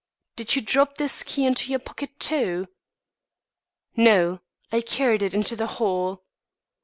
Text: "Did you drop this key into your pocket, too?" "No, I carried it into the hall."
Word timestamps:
"Did 0.35 0.55
you 0.55 0.63
drop 0.63 0.95
this 0.97 1.21
key 1.21 1.45
into 1.45 1.69
your 1.69 1.77
pocket, 1.79 2.19
too?" 2.19 2.67
"No, 3.95 4.41
I 4.71 4.81
carried 4.81 5.21
it 5.21 5.35
into 5.35 5.55
the 5.55 5.67
hall." 5.77 6.23